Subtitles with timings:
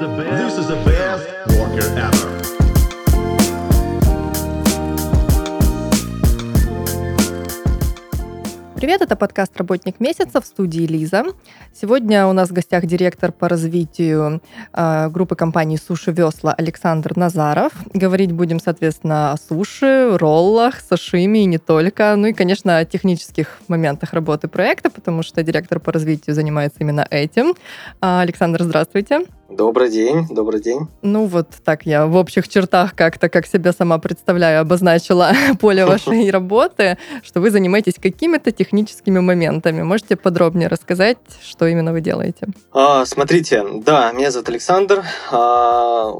[0.00, 2.30] This is the best worker ever.
[8.76, 11.24] Привет, это подкаст «Работник месяца» в студии Лиза.
[11.74, 14.40] Сегодня у нас в гостях директор по развитию
[14.72, 17.72] э, группы компаний «Суши Весла» Александр Назаров.
[17.92, 22.14] Говорить будем, соответственно, о суши, роллах, сашими и не только.
[22.16, 27.06] Ну и, конечно, о технических моментах работы проекта, потому что директор по развитию занимается именно
[27.10, 27.54] этим.
[28.00, 29.26] А, Александр, здравствуйте.
[29.50, 30.86] Добрый день, добрый день.
[31.02, 36.30] Ну вот так я в общих чертах как-то, как себя сама представляю, обозначила поле вашей
[36.30, 39.82] работы, что вы занимаетесь какими-то техническими моментами.
[39.82, 42.46] Можете подробнее рассказать, что именно вы делаете?
[42.72, 45.02] А, смотрите, да, меня зовут Александр.
[45.32, 46.12] А,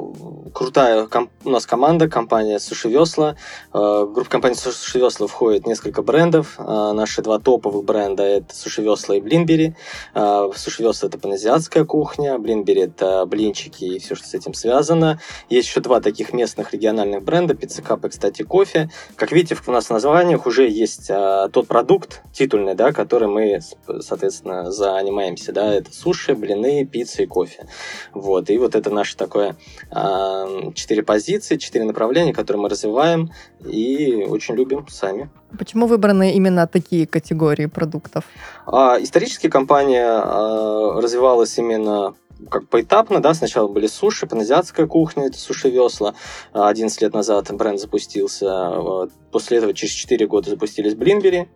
[0.53, 3.37] крутая ком- у нас команда, компания Суши Весла.
[3.73, 6.55] А, в группу компании Суши Весла входит несколько брендов.
[6.59, 9.77] А, наши два топовых бренда это Суши Весла и Блинбери.
[10.15, 15.21] А, Суши Весла это паназиатская кухня, Блинбери это блинчики и все, что с этим связано.
[15.49, 18.91] Есть еще два таких местных региональных бренда, пиццекап и, кстати, кофе.
[19.17, 23.61] Как видите, у нас в названиях уже есть а, тот продукт титульный, да, который мы,
[24.01, 25.53] соответственно, занимаемся.
[25.53, 27.67] Да, это суши, блины, пицца и кофе.
[28.13, 28.51] Вот.
[28.51, 29.57] И вот это наше такое
[29.91, 33.31] а, четыре позиции, четыре направления, которые мы развиваем
[33.65, 35.31] и очень любим сами.
[35.59, 38.25] Почему выбраны именно такие категории продуктов?
[38.67, 42.15] А, исторически компания а, развивалась именно
[42.49, 46.15] как поэтапно, да, сначала были суши, паназиатская кухня, это суши-весла.
[46.53, 51.49] 11 лет назад бренд запустился, после этого через 4 года запустились Блинбери,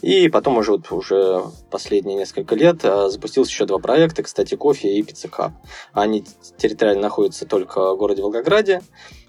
[0.00, 5.02] и потом уже, вот, уже последние несколько лет запустилось еще два проекта, кстати, кофе и
[5.02, 5.52] пиццекап.
[5.92, 6.24] Они
[6.56, 8.82] территориально находятся только в городе Волгограде,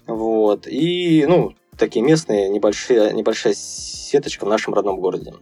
[0.06, 5.34] вот, и, ну, такие местные, небольшие, небольшая сеточка в нашем родном городе.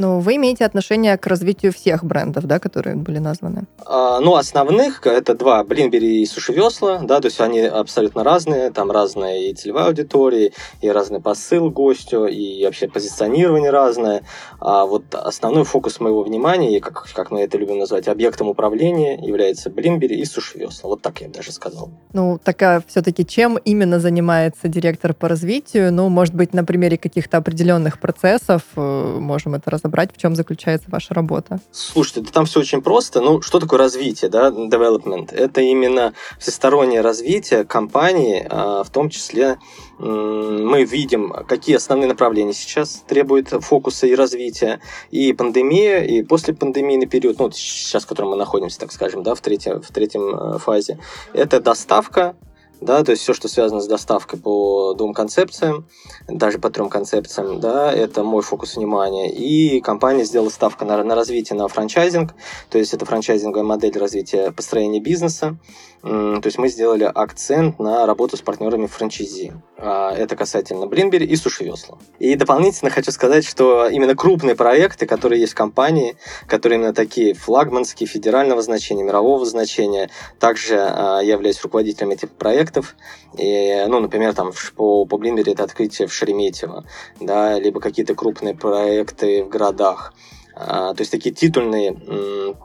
[0.00, 3.66] Но вы имеете отношение к развитию всех брендов, да, которые были названы?
[3.84, 8.70] А, ну, основных это два, Блинбери и Суши Весла, да, то есть они абсолютно разные,
[8.70, 14.22] там разная и целевая аудитория, и разный посыл гостю, и вообще позиционирование разное.
[14.58, 19.18] А вот основной фокус моего внимания, и как, как мы это любим назвать, объектом управления
[19.22, 20.88] является Блинбери и Суши Весла.
[20.88, 21.90] Вот так я даже сказал.
[22.14, 25.92] Ну, такая все-таки чем именно занимается директор по развитию?
[25.92, 30.34] Ну, может быть, на примере каких-то определенных процессов э, можем это разобрать разобрать, в чем
[30.34, 31.60] заключается ваша работа?
[31.72, 33.20] Слушайте, да там все очень просто.
[33.20, 35.34] Ну, что такое развитие, да, development?
[35.34, 39.58] Это именно всестороннее развитие компании, а, в том числе
[39.98, 44.80] мы видим, какие основные направления сейчас требуют фокуса и развития.
[45.10, 49.34] И пандемия, и после пандемийный период, ну, сейчас, в котором мы находимся, так скажем, да,
[49.34, 50.98] в, третьем, в третьем э, фазе,
[51.34, 52.34] это доставка,
[52.80, 55.86] да, то есть все, что связано с доставкой по двум концепциям,
[56.28, 59.30] даже по трем концепциям, да, это мой фокус внимания.
[59.30, 62.34] И компания сделала ставку на, на развитие на франчайзинг,
[62.70, 65.56] то есть это франчайзинговая модель развития построения бизнеса.
[66.02, 69.52] То есть мы сделали акцент на работу с партнерами франчайзи.
[69.76, 71.98] А, это касательно Блинбери и Суши Весла.
[72.18, 76.16] И дополнительно хочу сказать, что именно крупные проекты, которые есть в компании,
[76.46, 80.08] которые именно такие флагманские, федерального значения, мирового значения,
[80.38, 82.96] также а, я являюсь руководителем этих проектов.
[83.36, 86.86] И, ну, например, там по, по Блинбери это открытие в Шереметьево,
[87.20, 90.14] да, либо какие-то крупные проекты в городах.
[90.54, 92.56] А, то есть такие титульные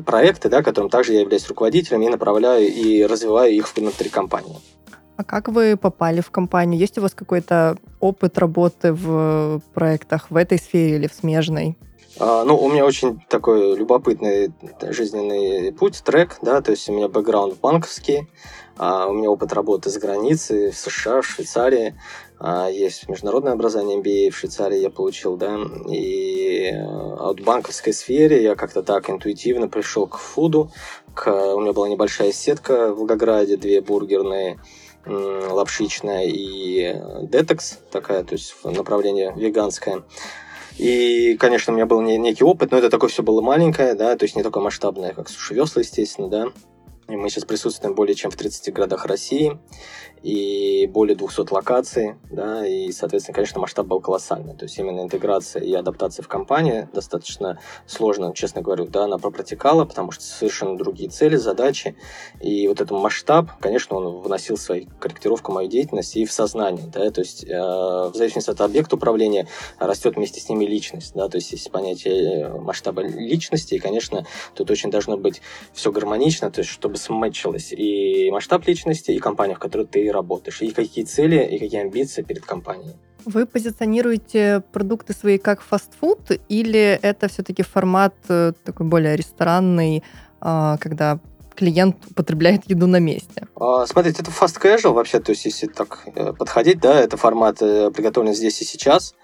[0.00, 4.56] проекты, да, которым также я являюсь руководителем и направляю и развиваю их внутри компании.
[5.16, 6.80] А как вы попали в компанию?
[6.80, 11.78] Есть у вас какой-то опыт работы в проектах в этой сфере или в смежной?
[12.18, 17.08] А, ну, у меня очень такой любопытный жизненный путь, трек, да, то есть у меня
[17.08, 18.28] бэкграунд банковский,
[18.76, 21.94] а, у меня опыт работы за границей, в США, в Швейцарии,
[22.70, 26.72] есть международное образование MBA в Швейцарии я получил, да, и
[27.18, 30.70] от банковской сфере я как-то так интуитивно пришел к фуду,
[31.14, 34.58] к, у меня была небольшая сетка в Волгограде, две бургерные,
[35.06, 40.02] лапшичная и детекс такая, то есть направление веганское.
[40.76, 44.24] И, конечно, у меня был некий опыт, но это такое все было маленькое, да, то
[44.24, 46.46] есть не такое масштабное, как суши весла, естественно, да.
[47.08, 49.58] И мы сейчас присутствуем более чем в 30 городах России
[50.22, 54.56] и более 200 локаций, да, и, соответственно, конечно, масштаб был колоссальный.
[54.56, 59.84] То есть именно интеграция и адаптация в компании достаточно сложно, честно говорю, да, она протекала,
[59.84, 61.94] потому что совершенно другие цели, задачи,
[62.40, 66.86] и вот этот масштаб, конечно, он вносил свою корректировку в мою деятельность и в сознание,
[66.90, 69.46] да, то есть э, в зависимости от объекта управления
[69.78, 74.70] растет вместе с ними личность, да, то есть есть понятие масштаба личности, и, конечно, тут
[74.70, 75.42] очень должно быть
[75.74, 80.62] все гармонично, то есть чтобы смычилось и масштаб личности, и компания, в которой ты работаешь,
[80.62, 82.94] и какие цели, и какие амбиции перед компанией.
[83.24, 90.02] Вы позиционируете продукты свои как фастфуд, или это все-таки формат э, такой более ресторанный,
[90.40, 91.20] а, когда
[91.54, 93.46] клиент употребляет еду на месте?
[93.56, 97.62] А, смотрите, это fast casual вообще, то есть если так э, подходить, да, это формат
[97.62, 99.14] э, приготовлен здесь и сейчас,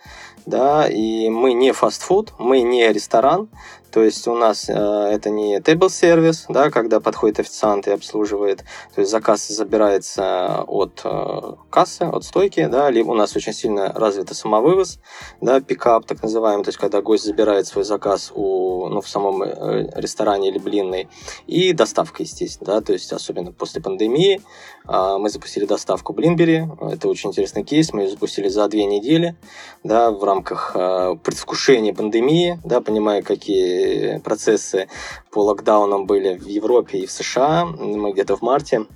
[0.47, 3.49] да, и мы не фастфуд, мы не ресторан,
[3.91, 8.65] то есть у нас э, это не table сервис, да, когда подходит официант и обслуживает,
[8.95, 13.93] то есть заказ забирается от э, кассы, от стойки, да, либо у нас очень сильно
[13.93, 14.99] развит самовывоз,
[15.41, 19.43] да, пикап так называемый, то есть когда гость забирает свой заказ у, ну, в самом
[19.43, 21.09] э, ресторане или блинной,
[21.47, 24.41] и доставка, естественно, да, то есть особенно после пандемии
[24.89, 29.37] э, мы запустили доставку Блинбери, это очень интересный кейс, мы ее запустили за две недели,
[29.85, 33.80] да, в рамках э, предвкушения пандемии, да, понимая, какие
[34.23, 34.89] процессы
[35.31, 37.65] по локдаунам были в Европе и в США.
[37.67, 38.87] Мы где-то в марте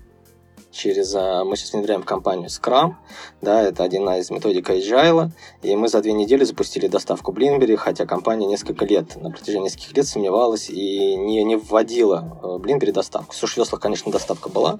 [0.74, 1.14] через...
[1.14, 2.94] А, мы сейчас внедряем компанию Scrum,
[3.40, 5.30] да, это одна из методик Agile,
[5.62, 9.96] и мы за две недели запустили доставку Блинбери, хотя компания несколько лет, на протяжении нескольких
[9.96, 13.34] лет сомневалась и не, не вводила Блинбери доставку.
[13.34, 14.78] В сушевеслах, конечно, доставка была,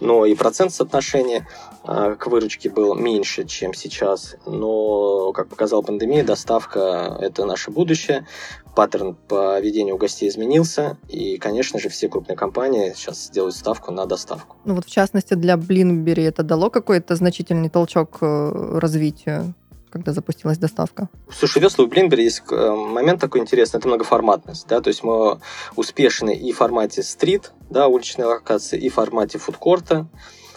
[0.00, 1.46] но и процент соотношения
[1.86, 8.26] к выручке был меньше, чем сейчас, но, как показала пандемия, доставка– это наше будущее,
[8.74, 14.06] паттерн поведения у гостей изменился, и, конечно же, все крупные компании сейчас делают ставку на
[14.06, 14.56] доставку.
[14.64, 19.54] Ну вот, в частности, для Блинбери это дало какой-то значительный толчок э, развитию?
[19.88, 21.08] когда запустилась доставка?
[21.30, 25.40] Слушай, весла у Блинбери есть э, момент такой интересный, это многоформатность, да, то есть мы
[25.74, 30.06] успешны и в формате стрит, да, уличной локации, и в формате фудкорта,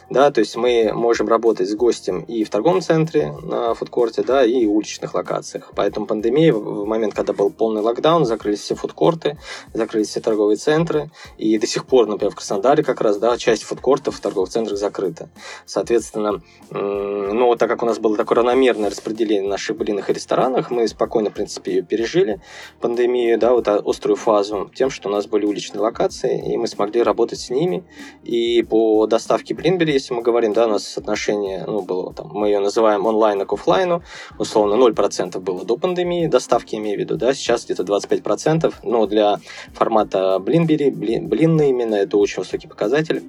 [0.10, 4.44] да, то есть мы можем работать с гостем и в торговом центре на фудкорте, да,
[4.44, 5.72] и в уличных локациях.
[5.76, 9.38] Поэтому пандемия, в момент, когда был полный локдаун, закрылись все фудкорты,
[9.74, 13.64] закрылись все торговые центры, и до сих пор, например, в Краснодаре как раз, да, часть
[13.64, 15.30] фудкортов в торговых центрах закрыта.
[15.66, 16.42] Соответственно,
[16.72, 21.30] ну, так как у нас было такое равномерное распределение наших блинах и ресторанах, мы спокойно,
[21.30, 22.42] в принципе, ее пережили,
[22.82, 27.04] пандемию, да, вот острую фазу, тем, что у нас были уличные локации, и мы смогли
[27.04, 27.84] работать с ними.
[28.24, 32.48] И по доставке Блинбери если мы говорим, да, у нас соотношение, ну, было там, мы
[32.48, 34.02] ее называем онлайн к офлайну,
[34.38, 39.40] условно 0% было до пандемии, доставки имею в виду, да, сейчас где-то 25%, но для
[39.74, 43.24] формата Блинбери, блин, блинный именно, это очень высокий показатель.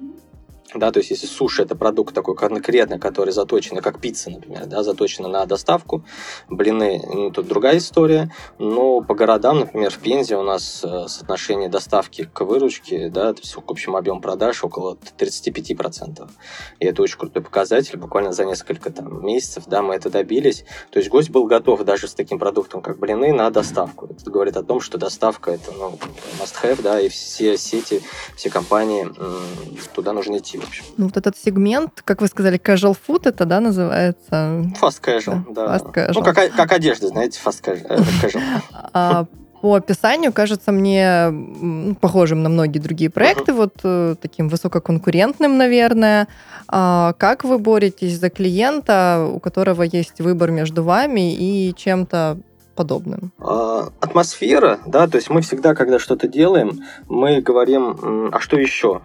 [0.74, 4.84] Да, то есть если суши это продукт такой конкретный, который заточен, как пицца, например, да,
[4.84, 6.04] заточена на доставку,
[6.48, 11.68] блины, ну, тут другая история, но по городам, например, в Пензе у нас э, соотношение
[11.68, 16.30] доставки к выручке, да, то есть к общему объему продаж около 35%.
[16.78, 20.64] И это очень крутой показатель, буквально за несколько там, месяцев, да, мы это добились.
[20.92, 24.06] То есть гость был готов даже с таким продуктом, как блины, на доставку.
[24.06, 25.98] Это говорит о том, что доставка это, ну,
[26.40, 28.02] must-have, да, и все сети,
[28.36, 29.08] все компании
[29.94, 30.84] туда нужно идти в общем.
[30.96, 34.64] Ну, вот этот сегмент, как вы сказали, casual food, это, да, называется?
[34.80, 35.76] Fast casual, да.
[35.76, 36.12] Fast casual.
[36.14, 38.04] Ну, как, как одежда, знаете, fast casual.
[38.22, 38.60] Э,
[38.92, 39.26] а,
[39.60, 43.56] по описанию кажется мне похожим на многие другие проекты, uh-huh.
[43.56, 46.28] вот э, таким высококонкурентным, наверное.
[46.68, 52.38] А как вы боретесь за клиента, у которого есть выбор между вами и чем-то
[52.74, 53.32] подобным?
[53.38, 59.02] А, атмосфера, да, то есть мы всегда, когда что-то делаем, мы говорим, а что еще?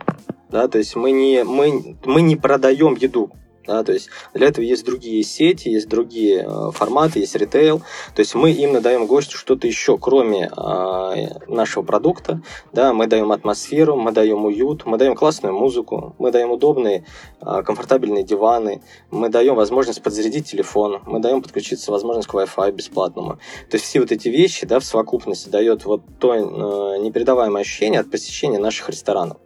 [0.50, 3.32] Да, то есть мы не, мы, мы не продаем еду,
[3.68, 7.80] да, то есть для этого есть другие сети, есть другие э, форматы, есть ритейл.
[8.14, 12.42] То есть мы им даем гостю что-то еще, кроме э, нашего продукта.
[12.74, 17.06] Да, мы даем атмосферу, мы даем уют, мы даем классную музыку, мы даем удобные,
[17.42, 23.40] э, комфортабельные диваны, мы даем возможность подзарядить телефон, мы даем подключиться возможность к Wi-Fi бесплатному.
[23.70, 28.00] То есть все вот эти вещи да, в совокупности дает вот то э, непередаваемое ощущение
[28.00, 29.38] от посещения наших ресторанов.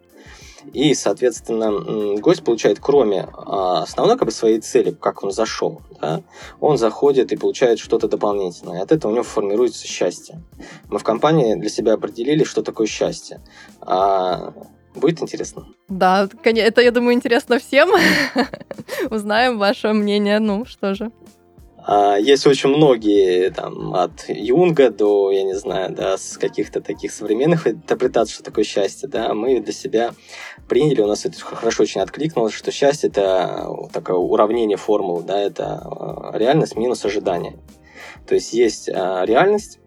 [0.72, 6.22] И, соответственно, гость получает, кроме а, основной как бы, своей цели, как он зашел, да,
[6.60, 8.82] он заходит и получает что-то дополнительное.
[8.82, 10.42] От этого у него формируется счастье.
[10.88, 13.40] Мы в компании для себя определили, что такое счастье.
[13.80, 14.52] А
[14.94, 15.66] Будет интересно.
[15.88, 17.90] Да, это, я думаю, интересно всем.
[19.10, 20.40] Узнаем ваше мнение.
[20.40, 21.12] Ну, что же.
[21.92, 27.10] А, есть очень многие, там, от Юнга до, я не знаю, да, с каких-то таких
[27.10, 30.14] современных интерпретаций, что такое счастье, да, мы для себя
[30.68, 35.82] приняли, у нас это хорошо очень откликнулось, что счастье– это такое уравнение формул, да, это
[35.84, 37.58] а, реальность минус ожидание.
[38.24, 39.80] То есть есть а, реальность,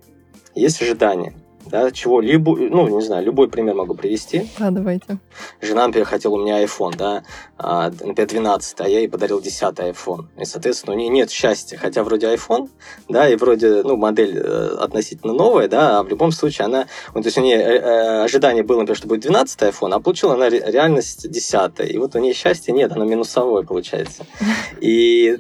[0.56, 1.34] есть ожидание
[1.66, 4.50] да, чего-либо, ну, не знаю, любой пример могу привести.
[4.60, 5.18] Да, давайте.
[5.62, 7.24] Жена, например, хотела у меня iPhone, да,
[7.58, 10.26] а, например, 12, а я ей подарил 10 iPhone.
[10.40, 12.70] И, соответственно, у нее нет счастья, хотя вроде iPhone,
[13.10, 17.22] да, и вроде, ну, модель э, относительно новая, да, а в любом случае она, ну,
[17.22, 20.34] то есть у нее э, э, ожидание было, например, что будет 12 iPhone, а получила
[20.34, 21.92] она реальность 10.
[21.92, 24.26] И вот у нее счастья нет, она минусовое получается.
[24.82, 25.40] И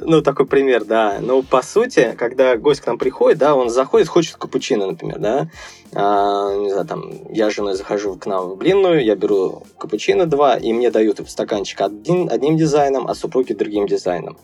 [0.00, 1.18] ну, такой пример, да.
[1.20, 5.48] Но по сути, когда гость к нам приходит, да, он заходит, хочет капучино, например, да.
[5.94, 10.26] А, не знаю, там, я с женой захожу к нам в блинную, я беру капучино
[10.26, 14.36] два, и мне дают стаканчик один, одним дизайном, а супруги другим дизайном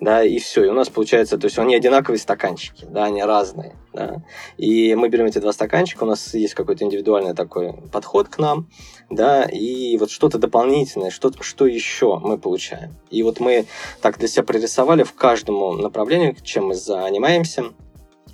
[0.00, 0.64] да, и все.
[0.64, 4.22] И у нас получается, то есть они одинаковые стаканчики, да, они разные, да.
[4.56, 8.68] И мы берем эти два стаканчика, у нас есть какой-то индивидуальный такой подход к нам,
[9.10, 12.96] да, и вот что-то дополнительное, что, что еще мы получаем.
[13.10, 13.66] И вот мы
[14.00, 17.64] так для себя прорисовали в каждому направлению, чем мы занимаемся,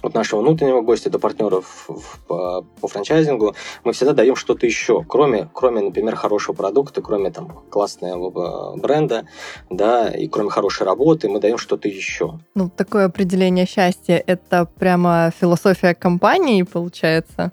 [0.07, 1.89] от нашего внутреннего гостя до партнеров
[2.27, 7.65] по, по франчайзингу, мы всегда даем что-то еще, кроме, кроме, например, хорошего продукта, кроме там
[7.71, 9.27] классного э, бренда,
[9.71, 12.39] да, и кроме хорошей работы, мы даем что-то еще.
[12.55, 17.53] Ну, такое определение счастья– это прямо философия компании, получается?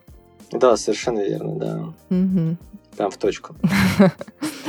[0.51, 2.15] Да, совершенно верно, да.
[2.15, 2.57] Угу.
[2.97, 3.55] Прям в точку.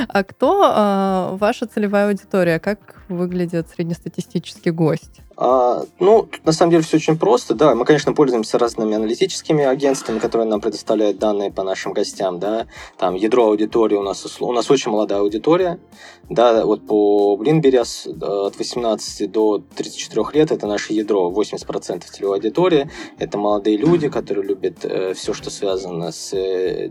[0.08, 2.58] А кто а, ваша целевая аудитория?
[2.58, 5.20] Как выглядит среднестатистический гость?
[5.37, 7.75] А, ну, на самом деле все очень просто, да.
[7.75, 12.66] Мы, конечно, пользуемся разными аналитическими агентствами, которые нам предоставляют данные по нашим гостям, да.
[12.99, 15.80] Там ядро аудитории у нас у нас очень молодая аудитория,
[16.28, 16.64] да.
[16.64, 22.88] Вот по Блинбери от 18 до 34 лет это наше ядро, 80% целевой аудитории.
[23.18, 26.90] Это молодые люди, которые любят э, все, что связано с э,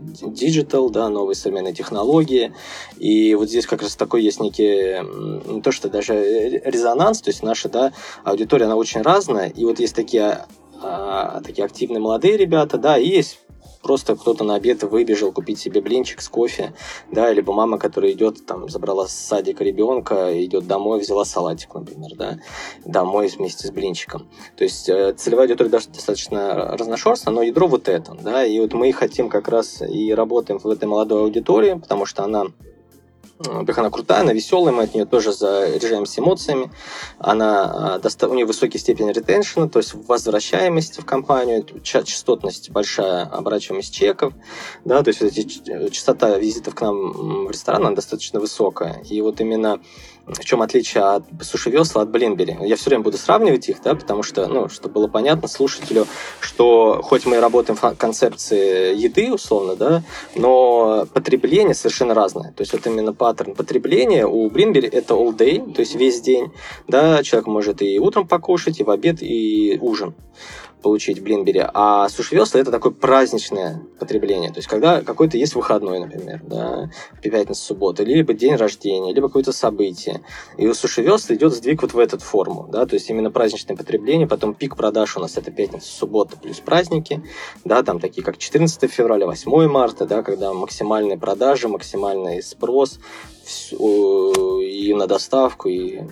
[0.90, 2.52] да, новые современные технологии.
[2.98, 5.02] И вот здесь как раз такой есть некий,
[5.50, 7.92] не то что даже резонанс, то есть наша, да,
[8.24, 10.46] аудитория, она очень разная, и вот есть такие,
[10.82, 13.38] а, такие активные молодые ребята, да, и есть
[13.84, 16.74] просто кто-то на обед выбежал купить себе блинчик с кофе,
[17.12, 22.10] да, либо мама, которая идет, там, забрала с садика ребенка, идет домой, взяла салатик, например,
[22.16, 22.38] да,
[22.84, 24.26] домой вместе с блинчиком.
[24.56, 28.90] То есть э, целевая аудитория достаточно разношерстная, но ядро вот это, да, и вот мы
[28.92, 32.46] хотим как раз и работаем в этой молодой аудитории, потому что она
[33.46, 36.70] во-первых, она крутая, она веселая, мы от нее тоже заряжаемся эмоциями.
[37.18, 43.94] Она, а, у нее высокий степень ретеншена, то есть возвращаемость в компанию, частотность большая, оборачиваемость
[43.94, 44.32] чеков,
[44.84, 49.02] да, то есть вот эти, частота визитов к нам в ресторан, она достаточно высокая.
[49.08, 49.80] И вот именно
[50.26, 52.56] в чем отличие от суши весла от блинбери.
[52.62, 56.06] Я все время буду сравнивать их, да, потому что, ну, чтобы было понятно слушателю,
[56.40, 60.02] что хоть мы и работаем в концепции еды, условно, да,
[60.34, 62.52] но потребление совершенно разное.
[62.52, 66.52] То есть вот именно паттерн потребления у блинбери это all day, то есть весь день,
[66.88, 70.14] да, человек может и утром покушать, и в обед, и ужин
[70.84, 74.50] получить в Блинбере, а суши-весла это такое праздничное потребление.
[74.50, 76.90] То есть, когда какой-то есть выходной, например, да,
[77.22, 80.20] пятница, суббота, либо день рождения, либо какое-то событие.
[80.58, 84.28] И у суши-весла идет сдвиг вот в эту форму, да, то есть именно праздничное потребление,
[84.28, 87.22] потом пик продаж у нас это пятница, суббота плюс праздники,
[87.64, 93.00] да, там такие как 14 февраля, 8 марта, да, когда максимальные продажи, максимальный спрос
[93.72, 96.02] и на доставку, и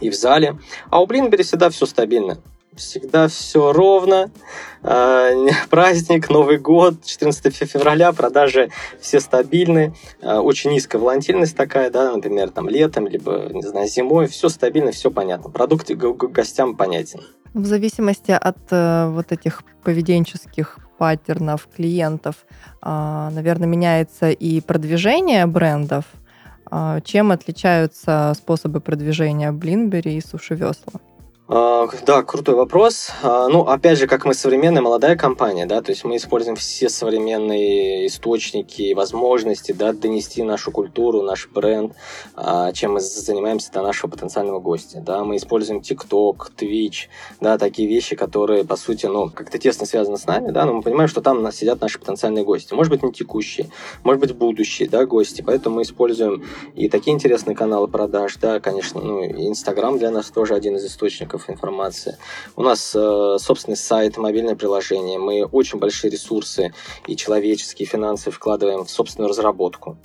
[0.00, 0.58] и в зале.
[0.90, 2.38] А у Блинбери всегда все стабильно
[2.76, 4.30] всегда все ровно.
[4.82, 5.30] А,
[5.70, 9.94] праздник, Новый год, 14 февраля, продажи все стабильны.
[10.22, 14.26] А, очень низкая волатильность такая, да, например, там летом, либо, не знаю, зимой.
[14.26, 15.50] Все стабильно, все понятно.
[15.50, 17.20] Продукт гостям понятен.
[17.54, 22.46] В зависимости от э, вот этих поведенческих паттернов клиентов,
[22.82, 26.04] э, наверное, меняется и продвижение брендов.
[27.04, 30.94] Чем отличаются способы продвижения Блинбери и Суши Весла?
[30.94, 31.13] А,
[31.46, 33.10] да, крутой вопрос.
[33.22, 36.88] А, ну, опять же, как мы современная молодая компания, да, то есть мы используем все
[36.88, 41.92] современные источники и возможности, да, донести нашу культуру, наш бренд,
[42.34, 45.22] а, чем мы занимаемся до нашего потенциального гостя, да.
[45.22, 47.08] Мы используем TikTok, Twitch,
[47.40, 50.82] да, такие вещи, которые, по сути, ну, как-то тесно связаны с нами, да, но мы
[50.82, 52.72] понимаем, что там сидят наши потенциальные гости.
[52.72, 53.68] Может быть, не текущие,
[54.02, 55.42] может быть, будущие, да, гости.
[55.46, 56.42] Поэтому мы используем
[56.74, 61.33] и такие интересные каналы продаж, да, конечно, ну, Инстаграм для нас тоже один из источников
[61.34, 62.16] источников информации.
[62.56, 65.18] У нас э, собственный сайт, мобильное приложение.
[65.18, 66.72] Мы очень большие ресурсы
[67.06, 69.96] и человеческие, и финансы вкладываем в собственную разработку.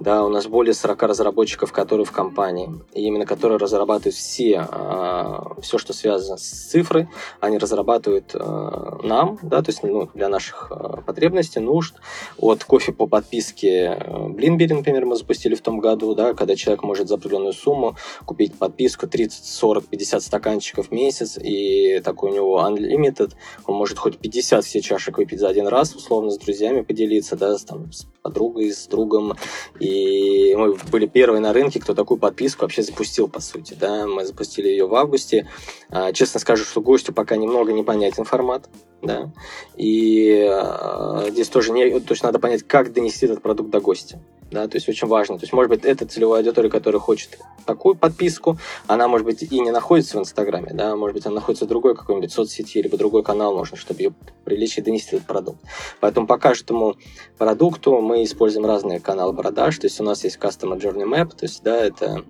[0.00, 5.38] Да, у нас более 40 разработчиков, которые в компании, и именно которые разрабатывают все, э,
[5.62, 7.08] все, что связано с цифрой,
[7.40, 11.94] они разрабатывают э, нам, да, то есть ну, для наших э, потребностей, нужд.
[12.38, 17.08] От кофе по подписке Блинбери, например, мы запустили в том году, да, когда человек может
[17.08, 22.34] за определенную сумму купить подписку 30, 40, 50 стаканчиков чашек в месяц, и такой у
[22.34, 23.32] него unlimited,
[23.66, 27.56] он может хоть 50 все чашек выпить за один раз, условно, с друзьями поделиться, да,
[27.56, 29.34] с, там, с подругой, с другом,
[29.80, 34.24] и мы были первые на рынке, кто такую подписку вообще запустил, по сути, да, мы
[34.24, 35.48] запустили ее в августе.
[35.90, 38.68] А, честно скажу, что гостю пока немного непонятен формат,
[39.02, 39.32] да,
[39.76, 44.20] и а, здесь тоже не, то есть надо понять, как донести этот продукт до гостя
[44.50, 45.38] да, то есть очень важно.
[45.38, 49.60] То есть, может быть, это целевая аудитория, которая хочет такую подписку, она, может быть, и
[49.60, 53.22] не находится в Инстаграме, да, может быть, она находится в другой какой-нибудь соцсети, либо другой
[53.22, 54.14] канал нужно, чтобы ее
[54.44, 55.60] привлечь и донести этот продукт.
[56.00, 56.96] Поэтому по каждому
[57.36, 61.44] продукту мы используем разные каналы продаж, то есть у нас есть Customer Journey Map, то
[61.44, 62.24] есть, да, это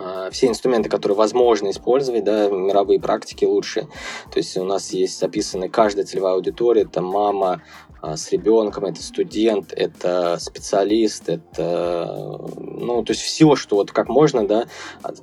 [0.00, 3.88] а, все инструменты, которые возможно использовать, да, мировые практики лучшие.
[4.30, 7.62] То есть у нас есть записаны каждая целевая аудитория, это мама,
[8.02, 14.46] с ребенком, это студент, это специалист, это, ну, то есть все, что вот как можно,
[14.46, 14.66] да,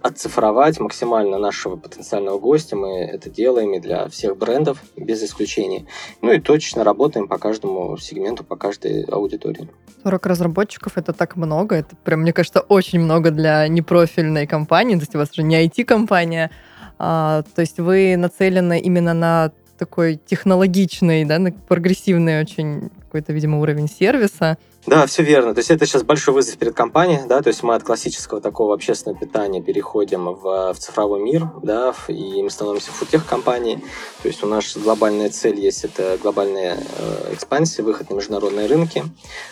[0.01, 5.85] отцифровать максимально нашего потенциального гостя, мы это делаем и для всех брендов, без исключения.
[6.21, 9.69] Ну и точно работаем по каждому сегменту, по каждой аудитории.
[10.03, 15.01] 40 разработчиков— это так много, это прям, мне кажется, очень много для непрофильной компании, то
[15.01, 16.51] есть у вас же не IT-компания,
[16.97, 23.87] а, то есть вы нацелены именно на такой технологичный, да, прогрессивный очень какой-то, видимо, уровень
[23.87, 24.57] сервиса.
[24.87, 25.55] Да, все верно.
[25.55, 28.75] То есть это сейчас большой вызов перед компанией, да, то есть мы от классического такого
[28.75, 33.83] общественного питания переходим в, в цифровой мир, да, и мы становимся футех-компанией.
[34.21, 39.03] То есть у нас глобальная цель есть, это глобальная э, экспансия, выход на международные рынки,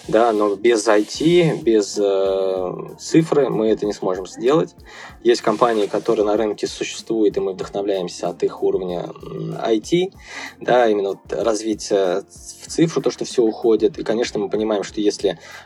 [0.08, 4.76] да, но без IT, без э, цифры мы это не сможем сделать.
[5.24, 10.14] Есть компании, которые на рынке существуют, и мы вдохновляемся от их уровня IT,
[10.60, 13.98] да, именно вот развитие в цифру, то, что все уходит.
[13.98, 15.23] И, конечно, мы понимаем, что если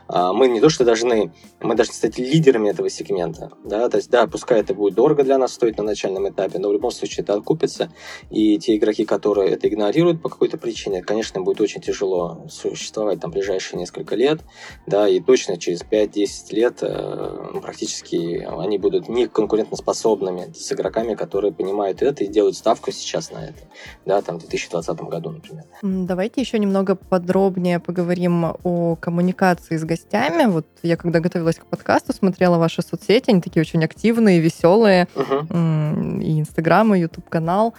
[0.08, 4.10] а, мы не то, что должны, мы должны стать лидерами этого сегмента, да, то есть,
[4.10, 7.24] да, пускай это будет дорого для нас стоить на начальном этапе, но в любом случае
[7.24, 7.92] это окупится,
[8.30, 13.32] и те игроки, которые это игнорируют по какой-то причине, конечно, будет очень тяжело существовать там
[13.32, 14.42] ближайшие несколько лет,
[14.86, 21.54] да, и точно через 5-10 лет э, практически они будут не конкурентоспособными с игроками, которые
[21.54, 23.60] понимают это и делают ставку сейчас на это,
[24.06, 25.64] да, там в 2020 году, например.
[25.82, 30.46] Давайте еще немного подробнее поговорим о коммуникации с гостями.
[30.46, 36.24] Вот я когда готовилась к подкасту, смотрела ваши соцсети, они такие очень активные, веселые, uh-huh.
[36.24, 37.74] и Инстаграм, и Ютуб-канал.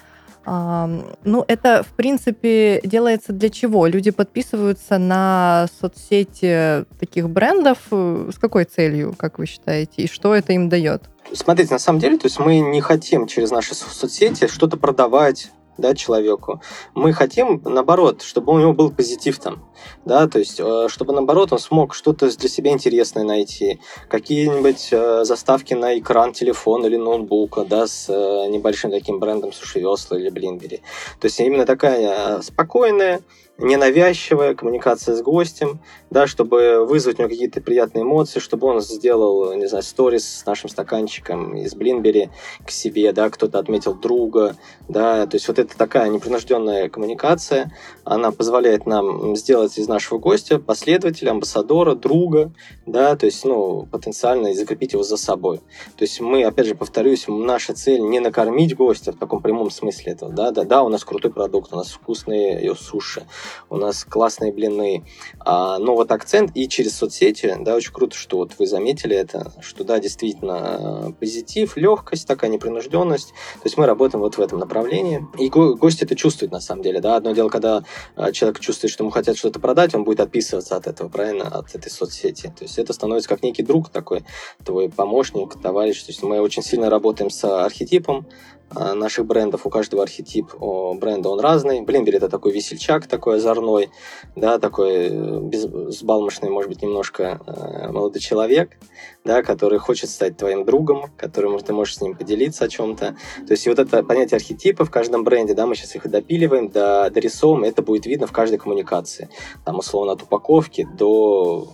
[0.46, 3.86] Ну, это, в принципе, делается для чего?
[3.86, 7.78] Люди подписываются на соцсети таких брендов.
[7.90, 10.02] Э, с какой целью, как вы считаете?
[10.02, 11.02] И что это им дает?
[11.34, 15.94] Смотрите, на самом деле, то есть мы не хотим через наши соцсети что-то продавать, да,
[15.94, 16.60] человеку.
[16.94, 19.64] Мы хотим, наоборот, чтобы у него был позитив там,
[20.04, 25.24] да, то есть, э, чтобы, наоборот, он смог что-то для себя интересное найти, какие-нибудь э,
[25.24, 30.28] заставки на экран телефона или ноутбука, да, с э, небольшим таким брендом Суши Весла или
[30.30, 30.82] Блинбери.
[31.20, 33.20] То есть, именно такая спокойная,
[33.58, 39.52] ненавязчивая коммуникация с гостем, да, чтобы вызвать у него какие-то приятные эмоции, чтобы он сделал,
[39.54, 42.30] не знаю, сторис с нашим стаканчиком из Блинбери
[42.64, 44.56] к себе, да, кто-то отметил друга,
[44.88, 47.72] да, то есть вот это такая непринужденная коммуникация,
[48.04, 52.52] она позволяет нам сделать из нашего гостя последователя, амбассадора, друга,
[52.86, 55.58] да, то есть, ну, потенциально закрепить его за собой.
[55.96, 60.12] То есть мы, опять же, повторюсь, наша цель не накормить гостя в таком прямом смысле
[60.12, 63.26] этого, да, да, да, у нас крутой продукт, у нас вкусные суши,
[63.70, 65.04] у нас классные блины,
[65.40, 69.52] а, но вот акцент и через соцсети, да, очень круто, что вот вы заметили это,
[69.60, 75.26] что да, действительно позитив, легкость, такая непринужденность, то есть мы работаем вот в этом направлении,
[75.38, 77.82] и го- гость это чувствует на самом деле, да, одно дело, когда
[78.16, 81.74] а, человек чувствует, что ему хотят что-то продать, он будет отписываться от этого, правильно, от
[81.74, 84.24] этой соцсети, то есть это становится как некий друг такой,
[84.64, 88.26] твой помощник, товарищ, то есть мы очень сильно работаем с архетипом,
[88.74, 90.54] наших брендов, у каждого архетип
[90.98, 91.80] бренда он разный.
[91.82, 93.90] Блинбери это такой весельчак, такой озорной,
[94.36, 98.76] да, такой э, сбалмошный, может быть, немножко э, молодой человек,
[99.24, 103.16] да, который хочет стать твоим другом, которым ты можешь с ним поделиться о чем-то.
[103.46, 106.68] То есть и вот это понятие архетипа в каждом бренде, да, мы сейчас их допиливаем,
[106.68, 109.28] до, дорисовываем, это будет видно в каждой коммуникации.
[109.64, 111.66] Там, условно, от упаковки до,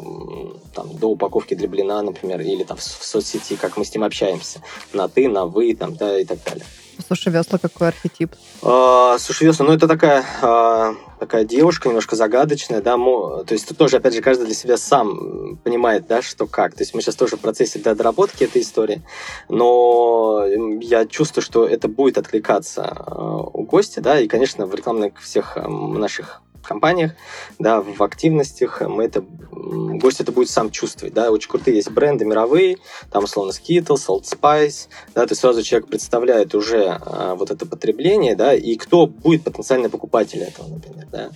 [0.74, 4.60] там, до упаковки для блина, например, или там в соцсети, как мы с ним общаемся.
[4.92, 6.64] На ты, на вы, там, да, и так далее.
[7.08, 8.32] Суши весла какой архетип?
[8.62, 13.96] А, суши ну это такая а, такая девушка немножко загадочная, да, то есть тут тоже,
[13.96, 16.74] опять же, каждый для себя сам понимает, да, что как.
[16.74, 19.02] То есть мы сейчас тоже в процессе да, доработки этой истории,
[19.48, 20.44] но
[20.80, 25.56] я чувствую, что это будет откликаться а, у гостя, да, и, конечно, в рекламных всех
[25.56, 27.12] наших компаниях,
[27.58, 32.24] да, в активностях мы это, гость это будет сам чувствовать, да, очень крутые есть бренды
[32.24, 32.78] мировые,
[33.10, 38.36] там, условно, Skittles, Old Spice, да, то сразу человек представляет уже а, вот это потребление,
[38.36, 41.30] да, и кто будет потенциальный покупатель этого, например, да.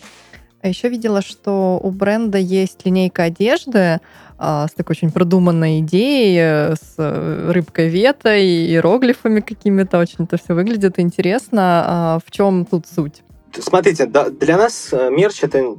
[0.60, 4.00] А еще видела, что у бренда есть линейка одежды
[4.38, 9.98] а, с такой очень продуманной идеей, э, с э, рыбкой ветой, иероглифами какими-то.
[9.98, 11.84] Очень это все выглядит интересно.
[11.86, 13.22] А в чем тут суть?
[13.52, 15.76] Смотрите, для нас э, мерч это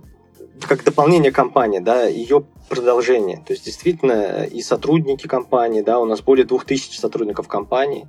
[0.67, 3.37] как дополнение компании, да, ее продолжение.
[3.37, 8.07] То есть действительно и сотрудники компании, да, у нас более 2000 сотрудников компании,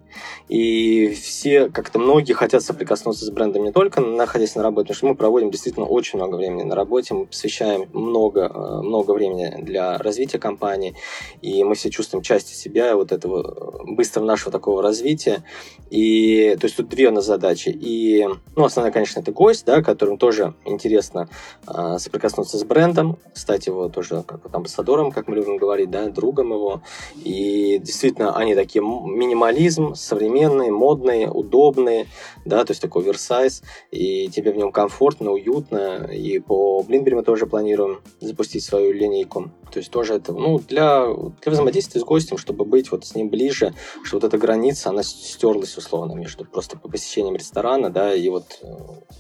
[0.49, 5.07] и все, как-то многие хотят соприкоснуться с брендом не только находясь на работе, потому что
[5.07, 9.99] мы проводим действительно очень много времени на работе, мы посвящаем много, э, много времени для
[9.99, 10.95] развития компании,
[11.41, 15.43] и мы все чувствуем частью себя вот этого быстрого нашего такого развития.
[15.91, 17.69] И то есть тут две у нас задачи.
[17.69, 21.29] И, ну, основная, конечно, это гость, да, которым тоже интересно
[21.67, 26.53] э, соприкоснуться с брендом, стать его тоже как амбассадором, как мы любим говорить, да, другом
[26.53, 26.83] его.
[27.17, 32.07] И действительно, они такие минимализм, современные, модные, удобные,
[32.45, 36.09] да, то есть такой оверсайз, и тебе в нем комфортно, уютно.
[36.13, 39.51] И по Блинбери мы тоже планируем запустить свою линейку.
[39.71, 41.07] То есть тоже это, ну, для,
[41.43, 45.03] для взаимодействия с гостем, чтобы быть вот с ним ближе, чтобы вот эта граница, она
[45.03, 48.67] стерлась условно между просто по посещением ресторана, да, и вот э,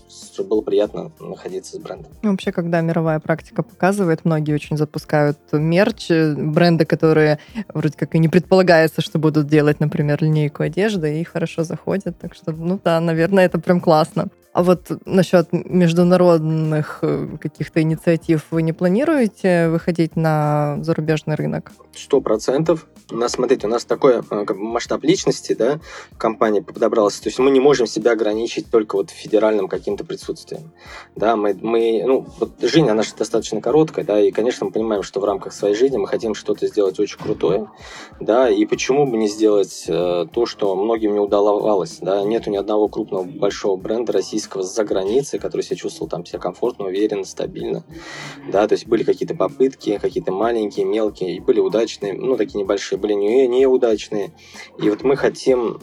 [0.09, 2.12] чтобы было приятно находиться с брендом.
[2.23, 5.20] Вообще, когда мировая практика показывает, многие очень запускают
[5.53, 7.39] мерч, э, бренды, которые
[7.73, 12.19] вроде как и не предполагается, что будут делать, например, линейку одежды, и хорошо заходят.
[12.19, 14.29] Так что, ну да, наверное, это прям классно.
[14.53, 21.71] А вот насчет международных э, каких-то инициатив вы не планируете выходить на зарубежный рынок?
[21.95, 22.89] Сто процентов.
[23.13, 25.79] У нас, смотрите, у нас такой э, масштаб личности, да,
[26.19, 27.21] компания подобралась.
[27.21, 30.73] То есть мы не можем себя ограничить только вот федеральным каким-то присутствием.
[31.15, 35.05] Да, мы, мы, ну, вот жизнь, она же достаточно короткая, да, и, конечно, мы понимаем,
[35.05, 37.71] что в рамках своей жизни мы хотим что-то сделать очень крутое,
[38.19, 42.57] да, и почему бы не сделать э, то, что многим не удавалось, да, нету ни
[42.57, 47.24] одного крупного большого бренда российского российского за границей, который себя чувствовал там себя комфортно, уверенно,
[47.24, 47.85] стабильно.
[48.50, 52.98] Да, то есть были какие-то попытки, какие-то маленькие, мелкие, и были удачные, ну, такие небольшие,
[52.98, 54.33] были не, неудачные.
[54.79, 55.79] И вот мы хотим,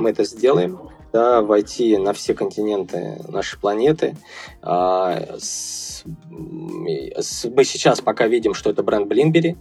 [0.00, 0.78] мы это сделаем,
[1.12, 4.16] да, войти на все континенты нашей планеты.
[4.62, 9.56] А, с, мы сейчас пока видим, что это бренд Блинбери.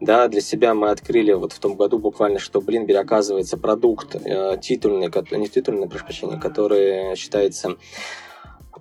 [0.00, 4.58] Да, для себя мы открыли вот в том году буквально, что Блинбери оказывается продукт э,
[4.60, 7.76] титульный, не титульный, прошу прощения, который считается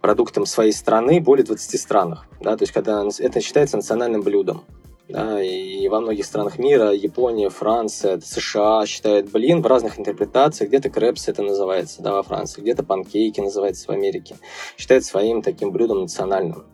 [0.02, 2.26] продуктом своей страны более 20 странах.
[2.39, 4.63] Да, то есть когда это считается национальным блюдом
[5.12, 10.89] да, и во многих странах мира, Япония, Франция, США считают блин в разных интерпретациях, где-то
[10.89, 14.38] крепс это называется, да, во Франции, где-то панкейки называется в Америке,
[14.78, 16.65] считают своим таким блюдом национальным.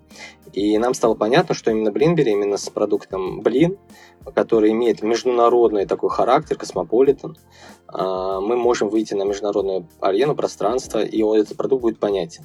[0.53, 3.77] И нам стало понятно, что именно Блинбери, именно с продуктом блин,
[4.33, 7.37] который имеет международный такой характер, космополитен,
[7.87, 12.43] а, мы можем выйти на международную арену, пространство, и этот продукт будет понятен.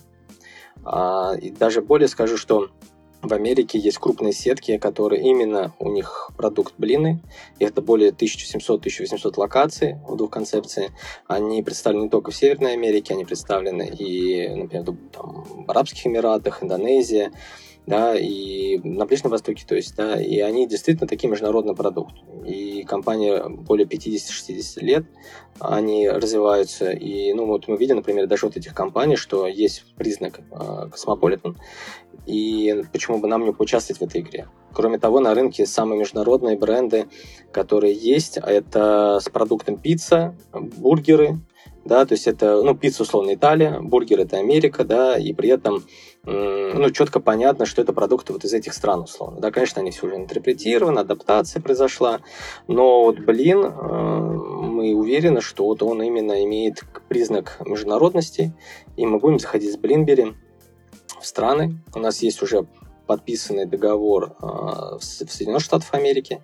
[0.84, 2.68] А, и даже более скажу, что
[3.22, 7.20] в Америке есть крупные сетки, которые именно у них продукт блины.
[7.60, 10.90] Это более 1700-1800 локаций в двух концепции.
[11.28, 16.62] Они представлены не только в Северной Америке, они представлены и, например, там, в Арабских Эмиратах,
[16.62, 17.32] Индонезия,
[17.86, 22.14] да, и на Ближнем Востоке, то есть, да, и они действительно такие международный продукт.
[22.46, 25.04] И компания более 50-60 лет,
[25.58, 30.40] они развиваются, и, ну, вот мы видим, например, даже вот этих компаний, что есть признак
[30.50, 31.56] э, Cosmopolitan,
[32.26, 34.48] и почему бы нам не поучаствовать в этой игре.
[34.72, 37.06] Кроме того, на рынке самые международные бренды,
[37.52, 41.40] которые есть, это с продуктом пицца, бургеры,
[41.84, 45.82] да, то есть это, ну, пицца, условно, Италия, бургер это Америка, да, и при этом,
[46.24, 50.06] ну, четко понятно, что это продукты вот из этих стран, условно, да, конечно, они все
[50.06, 52.20] уже интерпретированы, адаптация произошла,
[52.68, 58.54] но вот, блин, э, мы уверены, что вот он именно имеет признак международности,
[58.96, 60.34] и мы будем заходить с Блинбери
[61.26, 62.66] страны, у нас есть уже
[63.06, 66.40] подписанный договор а, в Соединенных Штатах Америки.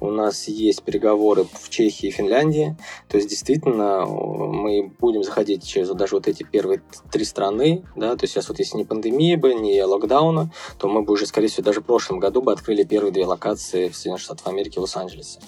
[0.00, 2.76] У нас есть переговоры в Чехии и Финляндии.
[3.08, 7.84] То есть, действительно, мы будем заходить через даже вот эти первые три страны.
[7.96, 8.16] Да?
[8.16, 11.48] То есть, сейчас вот если не пандемия бы, не локдауна, то мы бы уже, скорее
[11.48, 14.82] всего, даже в прошлом году бы открыли первые две локации в Соединенных Штатах Америки в
[14.82, 15.40] Лос-Анджелесе.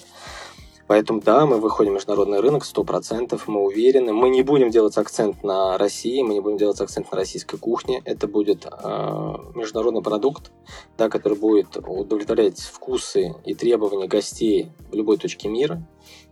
[0.87, 4.13] Поэтому да, мы выходим в международный рынок 100%, мы уверены.
[4.13, 8.01] Мы не будем делать акцент на России, мы не будем делать акцент на российской кухне.
[8.05, 8.69] Это будет э,
[9.53, 10.51] международный продукт,
[10.97, 15.85] да, который будет удовлетворять вкусы и требования гостей в любой точке мира.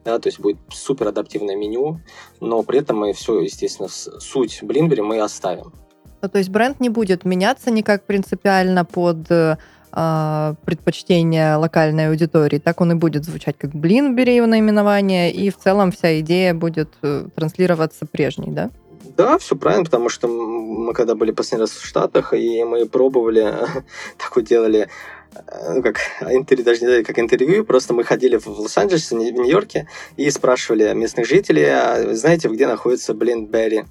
[0.06, 2.00] Да, то есть будет супер адаптивное меню,
[2.40, 5.74] но при этом мы все, естественно, суть Блинбери мы оставим.
[6.22, 9.30] То есть бренд не будет меняться никак принципиально под
[9.96, 15.50] э, а, предпочтения локальной аудитории, так он и будет звучать как Блинбери его наименование, и
[15.50, 18.70] в целом вся идея будет э, транслироваться прежней, да?
[19.18, 23.44] Да, все правильно, потому что мы когда были последний раз в Штатах, и мы пробовали,
[24.18, 24.90] так вот делали
[25.70, 25.98] ну, как
[26.30, 30.94] интервью, даже не знаю, как интервью, просто мы ходили в Лос-Анджелесе, в Нью-Йорке и спрашивали
[30.94, 33.86] местных жителей, а знаете, где находится Блиндберри?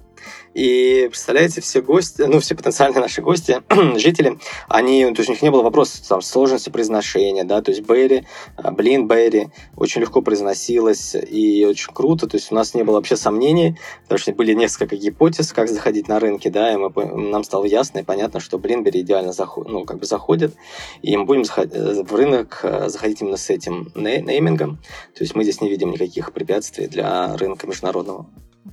[0.55, 3.61] И представляете, все гости, ну, все потенциальные наши гости,
[3.97, 7.85] жители, они, то есть у них не было вопроса там, сложности произношения, да, то есть
[7.85, 8.25] Берри,
[8.55, 12.95] а, блин, Берри, очень легко произносилось и очень круто, то есть у нас не было
[12.95, 17.43] вообще сомнений, потому что были несколько гипотез, как заходить на рынки, да, и мы, нам
[17.43, 20.55] стало ясно и понятно, что Блинбери идеально заход, ну, как бы заходит,
[21.01, 24.77] и мы будем э, в рынок э, заходить именно с этим неймингом,
[25.15, 28.25] то есть мы здесь не видим никаких препятствий для рынка международного.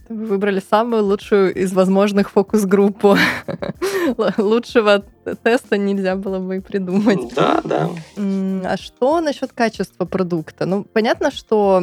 [0.08, 3.16] Вы выбрали самую лучшую из возможных фокус-группу.
[4.38, 5.04] Лучшего
[5.42, 7.34] теста нельзя было бы и придумать.
[7.34, 7.90] Да, да.
[8.16, 10.66] А что насчет качества продукта?
[10.66, 11.82] Ну, понятно, что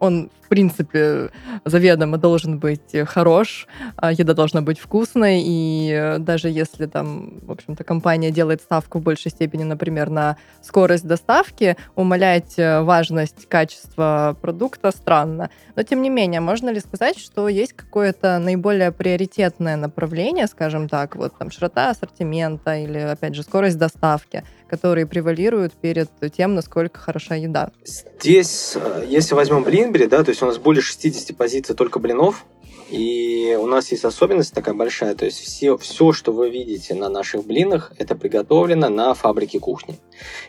[0.00, 1.30] он, в принципе,
[1.64, 7.84] заведомо должен быть хорош, а еда должна быть вкусной, и даже если там, в общем-то,
[7.84, 14.90] компания делает ставку в большей степени, например, на скорость доставки, умалять э, важность качества продукта
[14.90, 15.50] странно.
[15.76, 21.16] Но, тем не менее, можно ли сказать, что есть какое-то наиболее приоритетное направление, скажем так,
[21.16, 27.34] вот там широта ассортимента или, опять же, скорость доставки, которые превалируют перед тем, насколько хороша
[27.34, 27.70] еда.
[27.84, 32.44] Здесь, э, если возьмем Блинбери, да, то есть у нас более 60 позиций только блинов,
[32.90, 37.08] и у нас есть особенность такая большая, то есть все, все, что вы видите на
[37.08, 39.98] наших блинах, это приготовлено на фабрике кухни.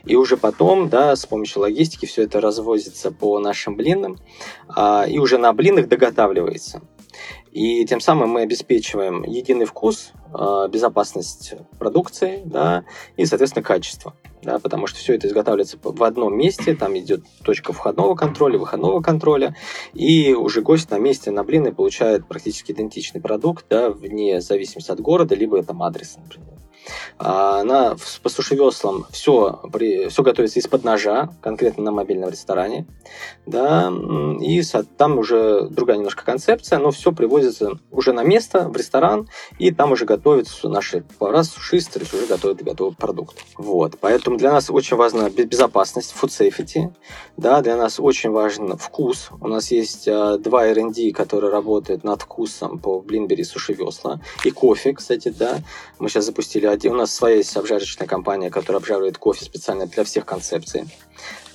[0.03, 4.19] И уже потом, да, с помощью логистики все это развозится по нашим блинам,
[4.67, 6.81] а, и уже на блинах доготавливается.
[7.55, 12.83] И тем самым мы обеспечиваем единый вкус, а, безопасность продукции да,
[13.15, 14.13] и, соответственно, качество.
[14.43, 19.01] Да, потому что все это изготавливается в одном месте, там идет точка входного контроля, выходного
[19.01, 19.55] контроля,
[19.93, 24.99] и уже гость на месте на блины получает практически идентичный продукт, да, вне зависимости от
[24.99, 26.54] города, либо там адрес, например.
[27.17, 32.85] А, на, по сушевеслам все, при, все готовится из-под ножа, конкретно на мобильном ресторане.
[33.45, 33.91] Да,
[34.41, 34.61] и
[34.97, 39.91] там уже другая немножко концепция, но все привозится уже на место, в ресторан, и там
[39.91, 43.37] уже готовятся наши повара, сушисты, уже готовят готовый продукт.
[43.57, 43.97] Вот.
[43.99, 46.93] Поэтому для нас очень важна безопасность, food safety.
[47.37, 49.29] Да, для нас очень важен вкус.
[49.41, 54.21] У нас есть а, два R&D, которые работают над вкусом по Блинбери сушевесла.
[54.43, 55.59] И кофе, кстати, да.
[55.99, 56.93] Мы сейчас запустили один.
[56.93, 60.85] У нас своя есть обжарочная компания, которая обжаривает кофе специально для всех концепций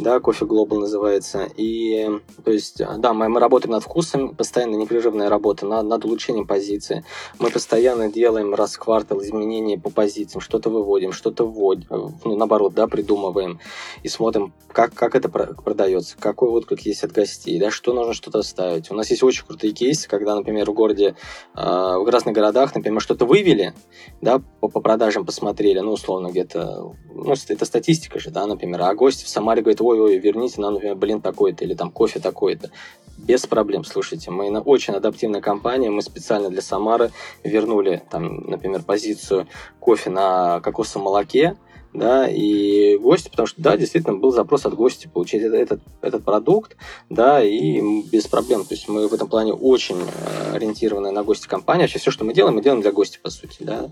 [0.00, 1.48] да, кофе Global называется.
[1.56, 2.08] И,
[2.44, 7.04] то есть, да, мы, мы работаем над вкусом, постоянно непрерывная работа над, над улучшением позиции.
[7.38, 11.86] Мы постоянно делаем раз в квартал изменения по позициям, что-то выводим, что-то вводим,
[12.24, 13.60] ну, наоборот, да, придумываем
[14.02, 18.42] и смотрим, как, как это продается, какой отклик есть от гостей, да, что нужно что-то
[18.42, 18.90] ставить.
[18.90, 21.16] У нас есть очень крутые кейсы, когда, например, в городе,
[21.54, 23.74] э, в разных городах, например, что-то вывели,
[24.20, 28.94] да, по, по продажам посмотрели, ну, условно, где-то, ну, это статистика же, да, например, а
[28.94, 32.70] гости в Самаре говорят, ой-ой, верните нам, например, блин такой-то или там кофе такой-то.
[33.18, 37.10] Без проблем, слушайте, мы на очень адаптивная компания, мы специально для Самары
[37.44, 39.46] вернули, там, например, позицию
[39.78, 41.56] кофе на кокосовом молоке,
[41.92, 46.76] да, и гости, потому что, да, действительно, был запрос от гостя получить этот, этот продукт,
[47.08, 48.64] да, и без проблем.
[48.64, 51.82] То есть мы в этом плане очень э, ориентированы на гости компании.
[51.82, 53.90] Вообще все, что мы делаем, мы делаем для гостя, по сути, да.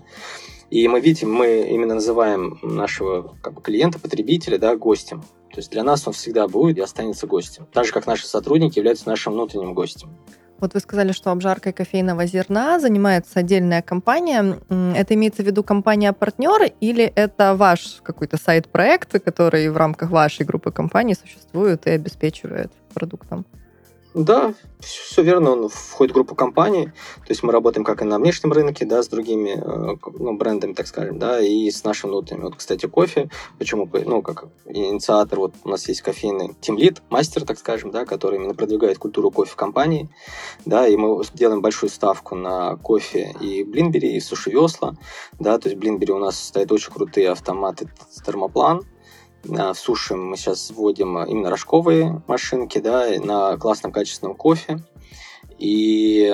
[0.69, 5.23] И мы видим, мы именно называем нашего как бы, клиента, потребителя, да, гостем.
[5.51, 7.67] То есть для нас он всегда будет и останется гостем.
[7.73, 10.15] Так же, как наши сотрудники являются нашим внутренним гостем.
[10.59, 14.59] Вот вы сказали, что обжаркой кофейного зерна занимается отдельная компания.
[14.69, 20.71] Это имеется в виду компания-партнер или это ваш какой-то сайт-проект, который в рамках вашей группы
[20.71, 23.45] компаний существует и обеспечивает продуктом?
[24.15, 28.17] Да, все верно, он входит в группу компаний, то есть мы работаем как и на
[28.17, 32.45] внешнем рынке, да, с другими э, ну, брендами, так скажем, да, и с нашим внутренним.
[32.45, 37.59] Вот, кстати, кофе, почему, ну, как инициатор, вот у нас есть кофейный тимлит, мастер, так
[37.59, 40.09] скажем, да, который именно продвигает культуру кофе в компании,
[40.65, 44.95] да, и мы делаем большую ставку на кофе и блинбери, и суши-весла,
[45.37, 47.87] да, то есть блинбери у нас стоят очень крутые автоматы
[48.25, 48.81] термоплан,
[49.43, 54.83] в суши мы сейчас вводим именно рожковые машинки, да, на классном качественном кофе.
[55.59, 56.33] И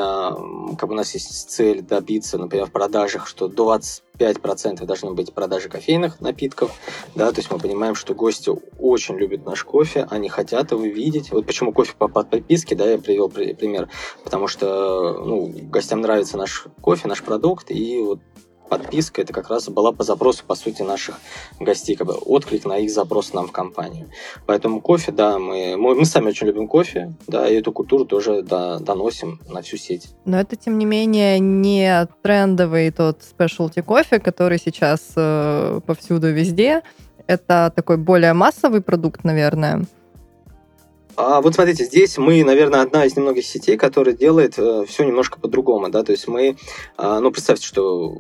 [0.78, 5.68] как бы у нас есть цель добиться, например, в продажах, что 25% должны быть продажи
[5.68, 6.72] кофейных напитков.
[7.15, 11.32] Да, то есть мы понимаем, что гости очень любят наш кофе, они хотят его видеть.
[11.32, 13.89] Вот почему кофе по подписке, да, я привел пример.
[14.24, 18.20] Потому что ну, гостям нравится наш кофе, наш продукт, и вот
[18.69, 21.19] подписка, это как раз была по запросу, по сути, наших
[21.60, 24.10] гостей, как бы отклик на их запрос нам в компанию.
[24.45, 28.41] Поэтому кофе, да, мы, мы, мы сами очень любим кофе, да, и эту культуру тоже
[28.41, 30.10] да, доносим на всю сеть.
[30.25, 36.82] Но это, тем не менее, не трендовый тот specialty кофе, который сейчас э, повсюду везде.
[37.28, 39.86] Это такой более массовый продукт, наверное.
[41.17, 45.39] А вот смотрите, здесь мы, наверное, одна из немногих сетей, которая делает э, все немножко
[45.39, 46.58] по-другому, да, то есть мы,
[46.97, 48.17] э, ну, представьте, что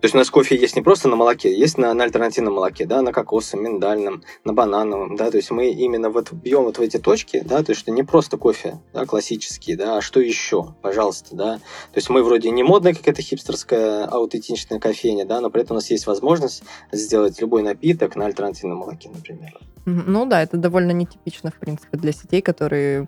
[0.00, 2.86] то есть у нас кофе есть не просто на молоке, есть на, на альтернативном молоке,
[2.86, 6.80] да, на кокосовом, миндальном, на банановом, да, то есть мы именно вот бьем вот в
[6.80, 10.74] эти точки, да, то есть что не просто кофе, да, классический, да, а что еще,
[10.80, 11.56] пожалуйста, да.
[11.56, 15.78] То есть мы вроде не модная какая-то хипстерская аутентичная кофейня, да, но при этом у
[15.78, 19.58] нас есть возможность сделать любой напиток на альтернативном молоке, например.
[19.84, 23.06] Ну да, это довольно нетипично, в принципе, для сетей, которые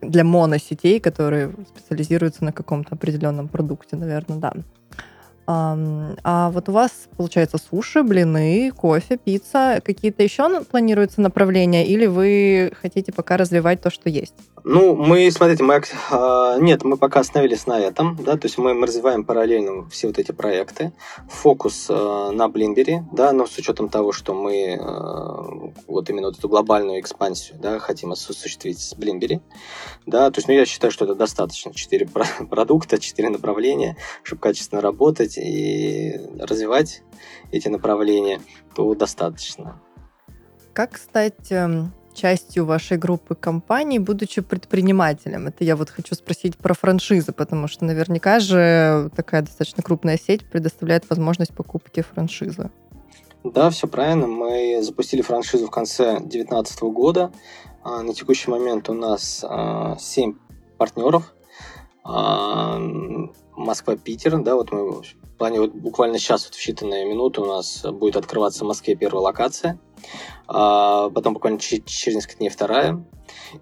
[0.00, 4.52] для моносетей, которые специализируются на каком-то определенном продукте, наверное, да.
[5.52, 9.80] А вот у вас, получается, суши, блины, кофе, пицца.
[9.84, 14.34] Какие-то еще планируются направления или вы хотите пока развивать то, что есть?
[14.64, 18.74] Ну, мы, смотрите, мы, э, нет, мы пока остановились на этом, да, то есть мы,
[18.74, 20.92] мы развиваем параллельно все вот эти проекты.
[21.28, 26.38] Фокус э, на Блинбери, да, но с учетом того, что мы э, вот именно вот
[26.38, 29.40] эту глобальную экспансию, да, хотим осуществить с Блинбери,
[30.06, 31.72] да, то есть, ну, я считаю, что это достаточно.
[31.72, 32.06] Четыре
[32.50, 37.02] продукта, четыре направления, чтобы качественно работать и развивать
[37.50, 38.40] эти направления,
[38.74, 39.80] то достаточно.
[40.72, 45.46] Как стать эм, частью вашей группы компаний, будучи предпринимателем?
[45.46, 50.44] Это я вот хочу спросить про франшизы, потому что наверняка же такая достаточно крупная сеть
[50.48, 52.70] предоставляет возможность покупки франшизы.
[53.42, 54.26] Да, все правильно.
[54.26, 57.32] Мы запустили франшизу в конце 2019 года.
[57.82, 59.96] А, на текущий момент у нас 7 а,
[60.76, 61.34] партнеров.
[62.04, 62.78] А,
[63.56, 65.02] Москва-Питер, да, вот мы
[65.40, 69.22] плане вот буквально сейчас, вот в считанные минуты у нас будет открываться в Москве первая
[69.22, 69.78] локация,
[70.46, 73.02] а потом буквально через несколько дней вторая.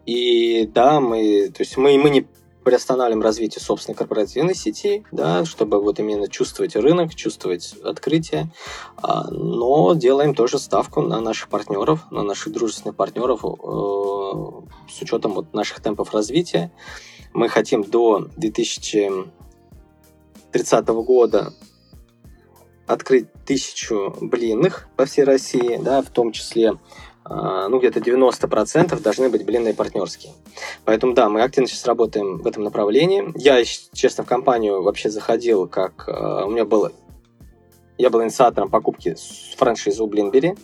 [0.04, 2.26] И да, мы, то есть мы, мы не
[2.64, 8.52] приостанавливаем развитие собственной корпоративной сети, да, чтобы вот именно чувствовать рынок, чувствовать открытие,
[8.96, 13.48] а, но делаем тоже ставку на наших партнеров, на наших дружественных партнеров э,
[14.90, 16.72] с учетом вот наших темпов развития.
[17.32, 18.26] Мы хотим до
[20.52, 21.52] 2030 года
[22.86, 26.74] открыть тысячу блинных по всей России, да, в том числе
[27.24, 30.32] а, ну, где-то 90% должны быть блинные партнерские.
[30.84, 33.30] Поэтому, да, мы активно сейчас работаем в этом направлении.
[33.36, 36.92] Я, честно, в компанию вообще заходил, как а, у меня было
[37.98, 39.16] я был инициатором покупки
[39.56, 40.54] франшизы у Блинбери,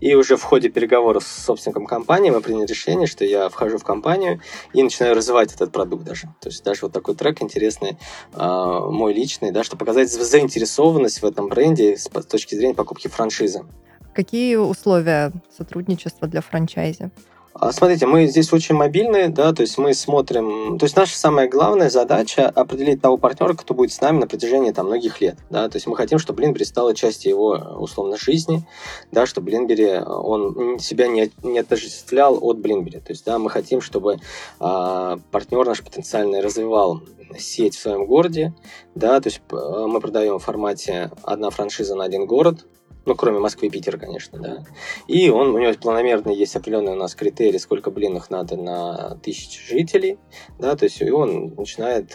[0.00, 3.84] и уже в ходе переговоров с собственником компании мы приняли решение, что я вхожу в
[3.84, 4.40] компанию
[4.74, 6.28] и начинаю развивать этот продукт даже.
[6.40, 7.96] То есть даже вот такой трек интересный,
[8.34, 13.64] э, мой личный, да, чтобы показать заинтересованность в этом бренде с точки зрения покупки франшизы.
[14.12, 17.10] Какие условия сотрудничества для франчайзи?
[17.52, 21.48] А, смотрите, мы здесь очень мобильные, да, то есть мы смотрим, то есть наша самая
[21.48, 25.68] главная задача определить того партнера, кто будет с нами на протяжении там многих лет, да,
[25.68, 28.64] то есть мы хотим, чтобы Блинбери стала частью его условно жизни,
[29.10, 33.80] да, чтобы Блинбери, он себя не, не отождествлял от Блинбери, то есть, да, мы хотим,
[33.80, 34.18] чтобы
[34.60, 37.00] а, партнер наш потенциальный развивал
[37.36, 38.54] сеть в своем городе,
[38.94, 42.64] да, то есть мы продаем в формате одна франшиза на один город,
[43.06, 44.64] ну, кроме Москвы и Питера, конечно, да.
[45.06, 49.62] И он, у него планомерно есть определенный у нас критерий, сколько блинных надо на тысячу
[49.66, 50.18] жителей,
[50.58, 52.14] да, то есть и он начинает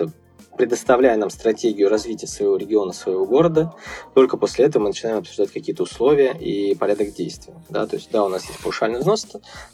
[0.57, 3.73] предоставляя нам стратегию развития своего региона, своего города,
[4.13, 7.53] только после этого мы начинаем обсуждать какие-то условия и порядок действий.
[7.69, 7.85] Да?
[7.87, 9.27] То есть, да, у нас есть паушальный взнос,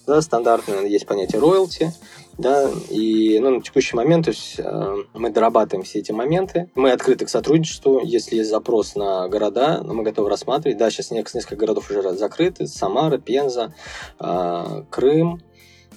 [0.07, 1.93] да, стандартный, есть понятие роялти,
[2.37, 6.91] да, и ну, на текущий момент то есть, э, мы дорабатываем все эти моменты, мы
[6.91, 11.89] открыты к сотрудничеству, если есть запрос на города, мы готовы рассматривать, да, сейчас несколько городов
[11.89, 13.73] уже закрыты, Самара, Пенза,
[14.19, 15.41] э, Крым,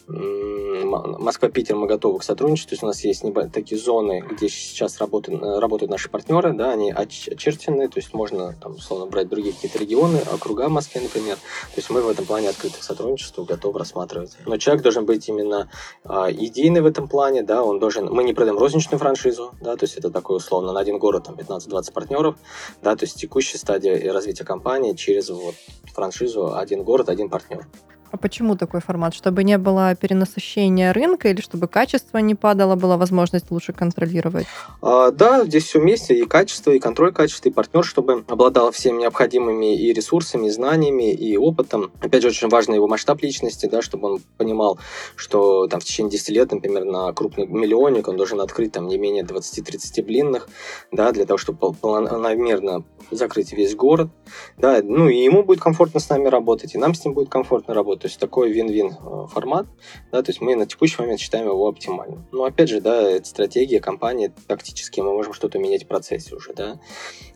[0.07, 2.71] Москва-Питер мы готовы к сотрудничеству.
[2.71, 6.93] То есть у нас есть такие зоны, где сейчас работают, работают наши партнеры, да, они
[6.93, 11.37] очерчены, то есть можно, там, условно, брать другие какие-то регионы, округа Москвы, например.
[11.37, 14.37] То есть мы в этом плане открыты к сотрудничеству, готовы рассматривать.
[14.47, 15.71] Но человек должен быть именно
[16.05, 18.13] а, идейный в этом плане, да, он должен...
[18.13, 21.37] Мы не продаем розничную франшизу, да, то есть это такой, условно, на один город, там,
[21.37, 22.37] 15-20 партнеров,
[22.83, 25.55] да, то есть текущая стадия развития компании через вот
[25.95, 27.67] франшизу один город, один партнер.
[28.15, 29.13] А почему такой формат?
[29.13, 34.47] Чтобы не было перенасыщения рынка или чтобы качество не падало, была возможность лучше контролировать?
[34.83, 39.01] А, да, здесь все вместе, и качество, и контроль качества, и партнер, чтобы обладал всеми
[39.01, 41.91] необходимыми и ресурсами, и знаниями, и опытом.
[42.01, 44.79] Опять же, очень важно его масштаб личности, да, чтобы он понимал,
[45.17, 48.97] что там в течение 10 лет, например, на крупный миллионник он должен открыть там не
[48.97, 50.49] менее 20-30 блинных,
[50.93, 54.09] да, для того, чтобы планомерно закрыть весь город,
[54.57, 57.75] да, ну и ему будет комфортно с нами работать, и нам с ним будет комфортно
[57.75, 58.03] работать.
[58.03, 59.67] То есть такой вин-вин э, формат,
[60.13, 62.27] да, то есть мы на текущий момент считаем его оптимальным.
[62.33, 66.53] Но опять же, да, это стратегия компании, тактически мы можем что-то менять в процессе уже,
[66.53, 66.81] да,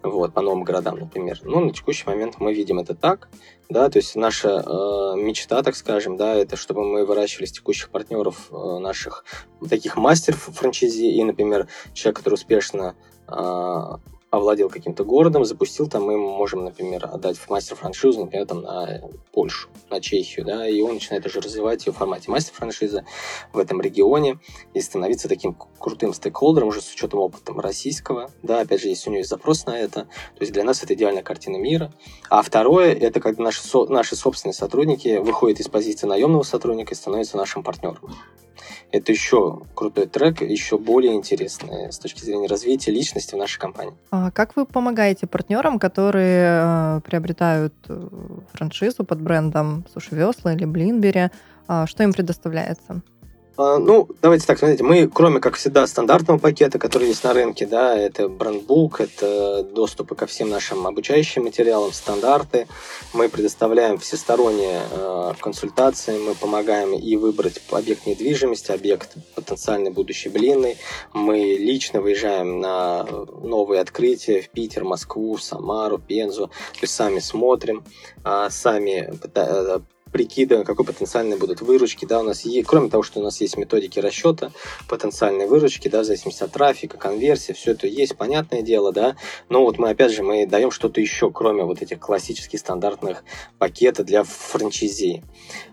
[0.03, 1.41] вот, по новым городам, например.
[1.43, 3.29] Ну, на текущий момент мы видим это так,
[3.69, 7.91] да, то есть наша э, мечта, так скажем, да, это чтобы мы выращивали с текущих
[7.91, 9.25] партнеров э, наших
[9.69, 12.97] таких мастеров франчайзи и, например, человек, который успешно
[13.27, 13.33] э,
[14.31, 19.01] овладел каким-то городом, запустил там, мы можем, например, отдать в мастер-франшизу, например, там, на
[19.33, 23.05] Польшу, на Чехию, да, и он начинает уже развивать ее в формате мастер-франшизы
[23.53, 24.39] в этом регионе
[24.75, 29.13] и становиться таким крутым стейкхолдером уже с учетом опыта российского, да, опять же, если у
[29.13, 31.93] него есть запрос на это, то есть для нас это идеальная картина мира.
[32.29, 37.37] А второе, это когда наши, наши собственные сотрудники выходят из позиции наемного сотрудника и становятся
[37.37, 37.99] нашим партнером
[38.91, 43.95] это еще крутой трек, еще более интересный с точки зрения развития личности в нашей компании.
[44.11, 48.09] А как вы помогаете партнерам, которые э, приобретают э,
[48.53, 51.31] франшизу под брендом Суши Весла или Блинбери?
[51.67, 53.03] А что им предоставляется?
[53.59, 57.67] А, ну, давайте так, смотрите, мы, кроме, как всегда, стандартного пакета, который есть на рынке,
[57.67, 62.69] да, это брендбук, это доступы ко всем нашим обучающим материалам, стандарты,
[63.13, 70.77] мы предоставляем всесторонние э, консультации, мы помогаем и выбрать объект недвижимости, объект потенциальной будущей блинной,
[71.13, 73.09] мы лично выезжаем на
[73.43, 77.83] новые открытия в Питер, Москву, Самару, Пензу, то есть сами смотрим,
[78.25, 79.13] э, сами
[80.09, 83.57] прикидываем, какой потенциальные будут выручки, да, у нас есть, кроме того, что у нас есть
[83.57, 84.53] методики расчета
[84.89, 89.17] потенциальной выручки, да, в зависимости от трафика, конверсии, все это есть, понятное дело, да,
[89.49, 93.25] но вот мы, опять же, мы даем что-то еще, кроме вот этих классических стандартных
[93.59, 95.23] пакетов для франчайзи.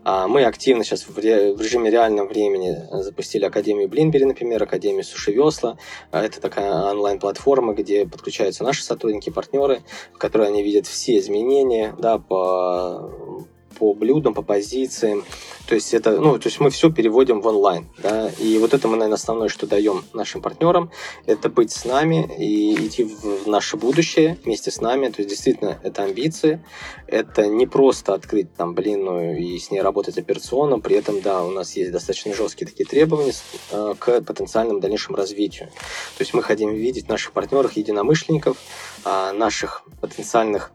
[0.03, 5.77] А мы активно сейчас в, режиме реального времени запустили Академию Блинбери, например, Академию Суши Весла,
[6.11, 9.81] а это такая онлайн-платформа, где подключаются наши сотрудники, партнеры,
[10.13, 13.45] в которой они видят все изменения, да, по
[13.77, 15.23] по блюдам, по позициям.
[15.67, 18.87] То есть это, ну, то есть мы все переводим в онлайн, да, и вот это
[18.87, 20.91] мы, наверное, основное, что даем нашим партнерам,
[21.25, 25.79] это быть с нами и идти в наше будущее вместе с нами, то есть действительно
[25.81, 26.63] это амбиции,
[27.07, 31.49] это не просто открыть там блинную и с ней работать операционно, при этом, да, у
[31.49, 33.33] нас есть достаточно жесткие такие требования
[33.71, 35.69] э, к потенциальному дальнейшему развитию.
[36.17, 38.57] То есть мы хотим видеть наших партнеров, единомышленников,
[39.03, 40.71] э, наших потенциальных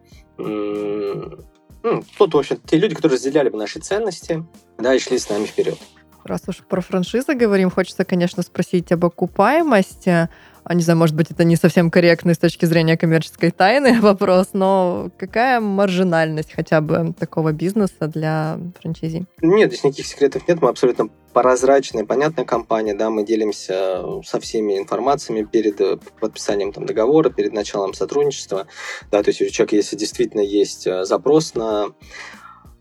[1.83, 4.45] ну, тут, в общем, те люди, которые разделяли бы наши ценности,
[4.79, 5.79] да, и шли с нами вперед.
[6.25, 10.29] Раз уж про франшизы говорим, хочется, конечно, спросить об окупаемости.
[10.65, 14.49] А, не знаю, может быть, это не совсем корректный с точки зрения коммерческой тайны вопрос,
[14.53, 19.27] но какая маржинальность хотя бы такого бизнеса для франчайзи?
[19.43, 24.79] Нет, здесь никаких секретов нет, мы абсолютно прозрачная, понятная компания, да, мы делимся со всеми
[24.79, 28.67] информациями перед э, подписанием там, договора, перед началом сотрудничества,
[29.11, 31.89] да, то есть у человека, если действительно есть э, запрос на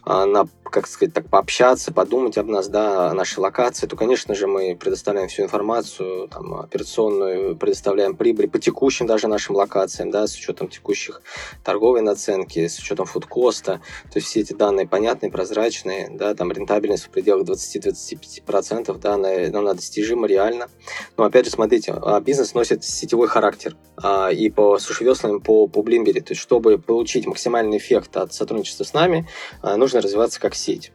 [0.05, 4.47] на, как сказать, так пообщаться, подумать об нас, да, о нашей локации, то, конечно же,
[4.47, 10.35] мы предоставляем всю информацию, там, операционную, предоставляем прибыль по текущим даже нашим локациям, да, с
[10.35, 11.21] учетом текущих
[11.63, 13.81] торговой наценки, с учетом фудкоста,
[14.11, 19.29] то есть все эти данные понятные, прозрачные, да, там рентабельность в пределах 20-25%, да, она,
[19.29, 20.69] она достижима реально.
[21.17, 25.81] Но, опять же, смотрите, а, бизнес носит сетевой характер, а, и по сушевеслам, по, по
[25.81, 29.27] Блимбери, то есть чтобы получить максимальный эффект от сотрудничества с нами,
[29.63, 30.91] нужно нужно развиваться как сеть.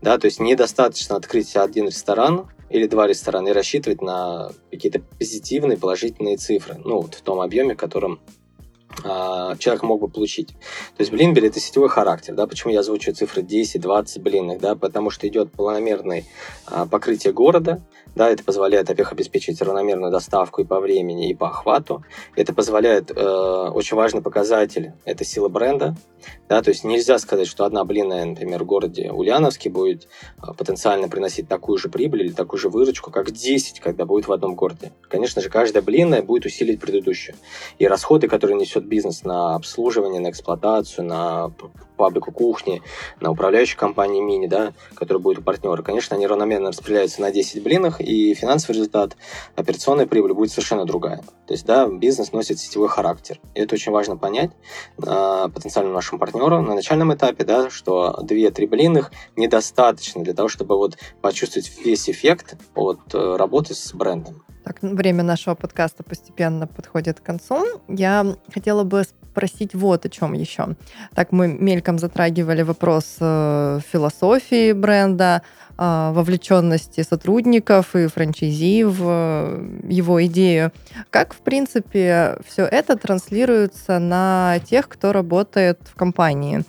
[0.00, 5.76] Да, то есть недостаточно открыть один ресторан или два ресторана и рассчитывать на какие-то позитивные,
[5.76, 8.20] положительные цифры, ну, вот в том объеме, в котором
[9.04, 10.48] а, человек мог бы получить.
[10.48, 15.10] То есть Блинбери это сетевой характер, да, почему я озвучиваю цифры 10-20 блинных, да, потому
[15.10, 16.24] что идет планомерное
[16.66, 17.82] а, покрытие города,
[18.14, 22.04] да, это позволяет, во-первых, обеспечить равномерную доставку и по времени, и по охвату.
[22.36, 25.96] Это позволяет, э, очень важный показатель, это сила бренда.
[26.48, 30.08] Да, то есть нельзя сказать, что одна блинная, например, в городе Ульяновске будет
[30.38, 34.32] э, потенциально приносить такую же прибыль или такую же выручку, как 10, когда будет в
[34.32, 34.92] одном городе.
[35.08, 37.36] Конечно же, каждая блинная будет усилить предыдущую.
[37.78, 41.52] И расходы, которые несет бизнес на обслуживание, на эксплуатацию, на
[41.96, 42.82] фабрику кухни,
[43.20, 47.62] на управляющую компанию мини, да, которая будет у партнера, конечно, они равномерно распределяются на 10
[47.62, 49.16] блинах, и финансовый результат,
[49.56, 51.18] операционная прибыль будет совершенно другая.
[51.46, 53.40] То есть, да, бизнес носит сетевой характер.
[53.54, 54.50] И это очень важно понять
[54.98, 60.76] э, потенциальному нашему партнеру на начальном этапе, да, что 2-3 блинных недостаточно для того, чтобы
[60.76, 64.44] вот почувствовать весь эффект от э, работы с брендом.
[64.64, 67.64] Так, время нашего подкаста постепенно подходит к концу.
[67.88, 69.02] Я хотела бы
[69.32, 70.76] спросить вот о чем еще.
[71.14, 75.40] Так, мы мельком затрагивали вопрос э, философии бренда,
[75.78, 80.70] э, вовлеченности сотрудников и франчайзи в э, его идею.
[81.08, 86.64] Как, в принципе, все это транслируется на тех, кто работает в компании?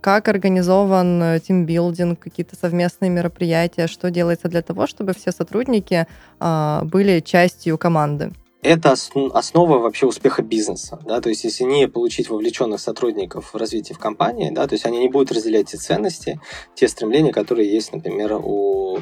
[0.00, 6.06] как организован тимбилдинг, какие-то совместные мероприятия, что делается для того, чтобы все сотрудники
[6.40, 8.32] а, были частью команды?
[8.62, 8.94] Это
[9.32, 13.98] основа вообще успеха бизнеса, да, то есть если не получить вовлеченных сотрудников в развитие в
[13.98, 16.40] компании, да, то есть они не будут разделять те ценности,
[16.74, 18.98] те стремления, которые есть, например, у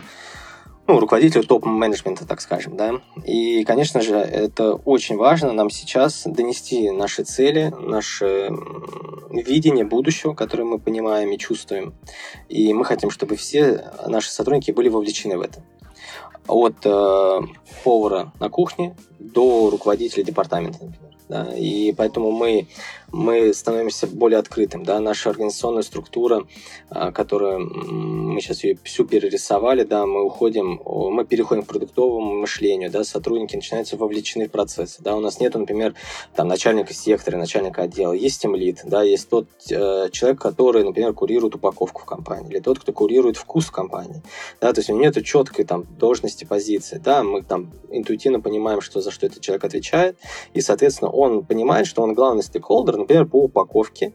[0.87, 3.01] ну, руководителю топ-менеджмента, так скажем, да.
[3.25, 8.51] И, конечно же, это очень важно нам сейчас донести наши цели, наше
[9.31, 11.95] видение будущего, которое мы понимаем и чувствуем.
[12.49, 15.63] И мы хотим, чтобы все наши сотрудники были вовлечены в это.
[16.47, 17.41] От э,
[17.83, 21.15] повара на кухне до руководителя департамента, например.
[21.29, 22.69] Да, и поэтому мы,
[23.13, 24.85] мы становимся более открытым.
[24.85, 26.47] Да, наша организационная структура,
[26.91, 32.91] а, которую мы сейчас ее всю перерисовали, да, мы уходим, мы переходим к продуктовому мышлению,
[32.91, 35.03] да, сотрудники начинаются вовлечены в процессы.
[35.03, 35.95] Да, у нас нет, например,
[36.35, 41.55] там, начальника сектора, начальника отдела, есть тимлит, да, есть тот э, человек, который, например, курирует
[41.55, 44.23] упаковку в компании, или тот, кто курирует вкус в компании.
[44.61, 47.01] Да, то есть у него нет четкой там, должности, позиции.
[47.03, 50.19] Да, мы там интуитивно понимаем, что, за что этот человек отвечает,
[50.53, 54.13] и, соответственно, он понимает, что он главный стейкхолдер, например, по упаковке,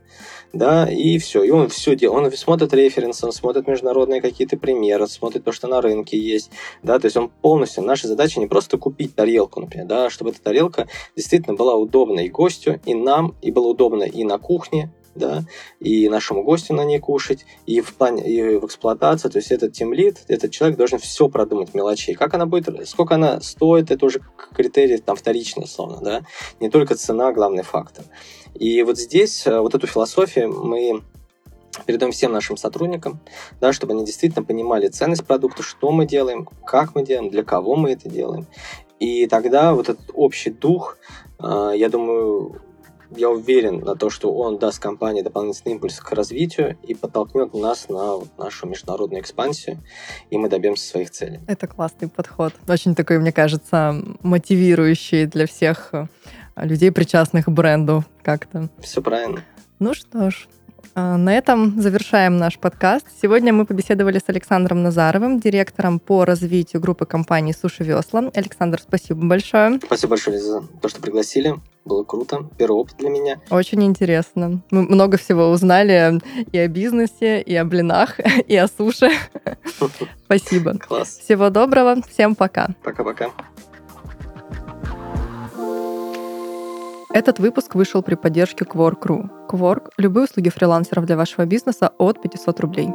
[0.53, 5.07] да, и все, и он все делает, он смотрит референсы, он смотрит международные какие-то примеры,
[5.07, 6.51] смотрит то, что на рынке есть,
[6.83, 10.41] да, то есть он полностью, наша задача не просто купить тарелку, например, да, чтобы эта
[10.41, 15.43] тарелка действительно была удобна и гостю, и нам, и было удобно и на кухне, да,
[15.79, 19.73] и нашему гостю на ней кушать, и в плане, и в эксплуатации, то есть этот
[19.73, 22.15] тимлит, этот человек должен все продумать мелочей.
[22.15, 24.21] Как она будет, сколько она стоит, это уже
[24.55, 26.21] критерий там вторичный, условно, да,
[26.59, 28.05] не только цена, главный фактор.
[28.55, 31.03] И вот здесь э, вот эту философию мы
[31.85, 33.19] передаем всем нашим сотрудникам,
[33.61, 37.75] да, чтобы они действительно понимали ценность продукта, что мы делаем, как мы делаем, для кого
[37.75, 38.47] мы это делаем.
[38.99, 40.97] И тогда вот этот общий дух,
[41.39, 42.61] э, я думаю,
[43.15, 47.89] я уверен на то, что он даст компании дополнительный импульс к развитию и подтолкнет нас
[47.89, 49.79] на вот нашу международную экспансию,
[50.29, 51.39] и мы добьемся своих целей.
[51.47, 52.53] Это классный подход.
[52.67, 56.07] Очень такой, мне кажется, мотивирующий для всех э,
[56.57, 58.69] людей, причастных к бренду как-то.
[58.79, 59.43] Все правильно.
[59.79, 60.47] Ну что ж,
[60.95, 63.05] на этом завершаем наш подкаст.
[63.21, 68.31] Сегодня мы побеседовали с Александром Назаровым, директором по развитию группы компаний «Суши Весла».
[68.33, 69.79] Александр, спасибо большое.
[69.83, 71.55] Спасибо большое за то, что пригласили.
[71.85, 72.45] Было круто.
[72.57, 73.39] Первый опыт для меня.
[73.49, 74.61] Очень интересно.
[74.69, 76.19] Мы много всего узнали
[76.51, 79.09] и о бизнесе, и о блинах, и о суши.
[80.25, 80.77] Спасибо.
[80.77, 81.19] Класс.
[81.23, 82.01] Всего доброго.
[82.07, 82.69] Всем пока.
[82.83, 83.31] Пока-пока.
[87.11, 89.47] Этот выпуск вышел при поддержке Quark.ru.
[89.49, 92.89] Quark– любые услуги фрилансеров для вашего бизнеса от 500 рублей.